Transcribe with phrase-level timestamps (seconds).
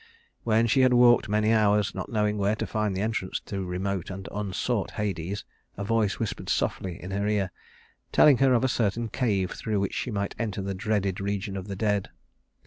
[0.43, 4.09] When she had walked many hours, not knowing where to find the entrance to remote
[4.09, 5.45] and unsought Hades,
[5.77, 7.51] a voice whispered softly in her ear,
[8.11, 11.67] telling her of a certain cave through which she might enter the dreaded region of
[11.67, 12.09] the dead.